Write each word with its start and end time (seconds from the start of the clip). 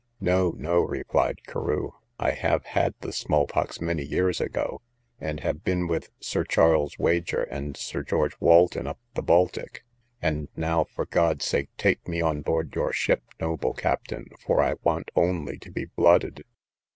No, 0.19 0.55
no, 0.57 0.79
replied 0.79 1.45
Carew; 1.45 1.91
I 2.17 2.31
have 2.31 2.65
had 2.65 2.95
the 3.01 3.13
small 3.13 3.45
pox 3.45 3.79
many 3.79 4.03
years 4.03 4.41
ago, 4.41 4.81
and 5.19 5.41
have 5.41 5.63
been 5.63 5.85
with 5.85 6.09
Sir 6.19 6.43
Charles 6.43 6.97
Wager 6.97 7.43
and 7.43 7.77
Sir 7.77 8.01
George 8.01 8.35
Walton 8.39 8.87
up 8.87 8.97
the 9.13 9.21
Baltic; 9.21 9.83
and 10.19 10.49
now, 10.55 10.85
for 10.85 11.05
God's 11.05 11.45
sake, 11.45 11.69
take 11.77 12.07
me 12.07 12.19
on 12.19 12.41
board 12.41 12.73
your 12.73 12.91
ship, 12.91 13.21
noble 13.39 13.75
captain, 13.75 14.25
for 14.39 14.59
I 14.59 14.73
want 14.81 15.11
only 15.15 15.59
to 15.59 15.69
be 15.69 15.85
blooded. 15.85 16.45